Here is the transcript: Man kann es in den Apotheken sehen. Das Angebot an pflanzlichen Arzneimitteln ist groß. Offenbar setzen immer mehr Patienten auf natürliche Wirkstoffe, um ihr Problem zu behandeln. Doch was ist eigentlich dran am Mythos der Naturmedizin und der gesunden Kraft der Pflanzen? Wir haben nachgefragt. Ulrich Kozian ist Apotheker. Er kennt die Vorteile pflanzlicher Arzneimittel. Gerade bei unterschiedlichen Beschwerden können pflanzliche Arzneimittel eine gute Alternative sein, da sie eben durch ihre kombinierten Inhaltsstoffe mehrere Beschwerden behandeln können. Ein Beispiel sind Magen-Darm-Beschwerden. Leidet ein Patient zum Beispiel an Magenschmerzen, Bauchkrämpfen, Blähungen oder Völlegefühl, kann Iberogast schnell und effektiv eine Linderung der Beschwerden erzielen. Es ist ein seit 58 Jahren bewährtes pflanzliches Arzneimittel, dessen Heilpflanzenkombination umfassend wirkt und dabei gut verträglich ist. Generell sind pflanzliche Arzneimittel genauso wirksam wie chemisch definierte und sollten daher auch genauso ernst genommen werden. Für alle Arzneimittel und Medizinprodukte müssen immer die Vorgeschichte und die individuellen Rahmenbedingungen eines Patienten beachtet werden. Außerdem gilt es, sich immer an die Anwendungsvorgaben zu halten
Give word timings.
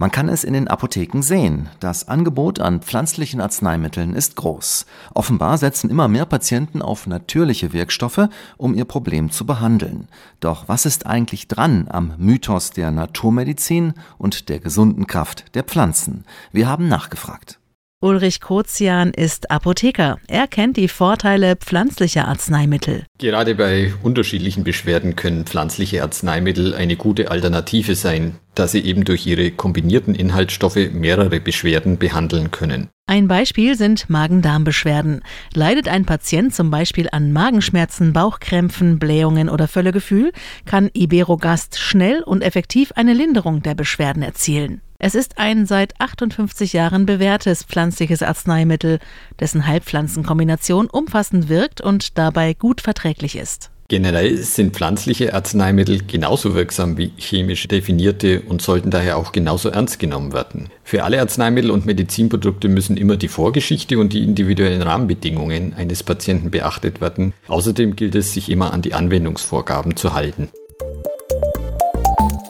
Man 0.00 0.10
kann 0.10 0.30
es 0.30 0.44
in 0.44 0.54
den 0.54 0.66
Apotheken 0.66 1.20
sehen. 1.20 1.68
Das 1.78 2.08
Angebot 2.08 2.58
an 2.58 2.80
pflanzlichen 2.80 3.38
Arzneimitteln 3.42 4.14
ist 4.14 4.34
groß. 4.34 4.86
Offenbar 5.12 5.58
setzen 5.58 5.90
immer 5.90 6.08
mehr 6.08 6.24
Patienten 6.24 6.80
auf 6.80 7.06
natürliche 7.06 7.74
Wirkstoffe, 7.74 8.30
um 8.56 8.74
ihr 8.74 8.86
Problem 8.86 9.30
zu 9.30 9.44
behandeln. 9.44 10.08
Doch 10.40 10.68
was 10.68 10.86
ist 10.86 11.04
eigentlich 11.04 11.48
dran 11.48 11.86
am 11.90 12.14
Mythos 12.16 12.70
der 12.70 12.90
Naturmedizin 12.90 13.92
und 14.16 14.48
der 14.48 14.58
gesunden 14.58 15.06
Kraft 15.06 15.54
der 15.54 15.64
Pflanzen? 15.64 16.24
Wir 16.50 16.66
haben 16.66 16.88
nachgefragt. 16.88 17.59
Ulrich 18.02 18.40
Kozian 18.40 19.10
ist 19.10 19.50
Apotheker. 19.50 20.16
Er 20.26 20.46
kennt 20.46 20.78
die 20.78 20.88
Vorteile 20.88 21.54
pflanzlicher 21.54 22.26
Arzneimittel. 22.28 23.04
Gerade 23.18 23.54
bei 23.54 23.92
unterschiedlichen 24.02 24.64
Beschwerden 24.64 25.16
können 25.16 25.44
pflanzliche 25.44 26.02
Arzneimittel 26.02 26.74
eine 26.74 26.96
gute 26.96 27.30
Alternative 27.30 27.94
sein, 27.94 28.36
da 28.54 28.66
sie 28.66 28.80
eben 28.80 29.04
durch 29.04 29.26
ihre 29.26 29.50
kombinierten 29.50 30.14
Inhaltsstoffe 30.14 30.78
mehrere 30.94 31.40
Beschwerden 31.40 31.98
behandeln 31.98 32.50
können. 32.50 32.88
Ein 33.06 33.28
Beispiel 33.28 33.76
sind 33.76 34.08
Magen-Darm-Beschwerden. 34.08 35.20
Leidet 35.52 35.86
ein 35.86 36.06
Patient 36.06 36.54
zum 36.54 36.70
Beispiel 36.70 37.10
an 37.12 37.32
Magenschmerzen, 37.32 38.14
Bauchkrämpfen, 38.14 38.98
Blähungen 38.98 39.50
oder 39.50 39.68
Völlegefühl, 39.68 40.32
kann 40.64 40.88
Iberogast 40.94 41.78
schnell 41.78 42.22
und 42.22 42.40
effektiv 42.40 42.92
eine 42.96 43.12
Linderung 43.12 43.60
der 43.60 43.74
Beschwerden 43.74 44.22
erzielen. 44.22 44.80
Es 45.02 45.14
ist 45.14 45.38
ein 45.38 45.64
seit 45.64 45.98
58 45.98 46.74
Jahren 46.74 47.06
bewährtes 47.06 47.64
pflanzliches 47.64 48.22
Arzneimittel, 48.22 48.98
dessen 49.40 49.66
Heilpflanzenkombination 49.66 50.90
umfassend 50.90 51.48
wirkt 51.48 51.80
und 51.80 52.18
dabei 52.18 52.52
gut 52.52 52.82
verträglich 52.82 53.34
ist. 53.36 53.70
Generell 53.88 54.36
sind 54.36 54.76
pflanzliche 54.76 55.32
Arzneimittel 55.32 56.02
genauso 56.06 56.54
wirksam 56.54 56.98
wie 56.98 57.12
chemisch 57.16 57.66
definierte 57.66 58.42
und 58.42 58.60
sollten 58.60 58.90
daher 58.90 59.16
auch 59.16 59.32
genauso 59.32 59.70
ernst 59.70 59.98
genommen 59.98 60.34
werden. 60.34 60.68
Für 60.84 61.02
alle 61.02 61.18
Arzneimittel 61.18 61.70
und 61.70 61.86
Medizinprodukte 61.86 62.68
müssen 62.68 62.98
immer 62.98 63.16
die 63.16 63.28
Vorgeschichte 63.28 63.98
und 63.98 64.12
die 64.12 64.22
individuellen 64.22 64.82
Rahmenbedingungen 64.82 65.72
eines 65.72 66.02
Patienten 66.02 66.50
beachtet 66.50 67.00
werden. 67.00 67.32
Außerdem 67.48 67.96
gilt 67.96 68.14
es, 68.16 68.34
sich 68.34 68.50
immer 68.50 68.74
an 68.74 68.82
die 68.82 68.92
Anwendungsvorgaben 68.92 69.96
zu 69.96 70.12
halten 70.12 70.50